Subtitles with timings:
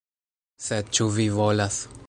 [0.69, 1.81] Sed ĉu vi volas?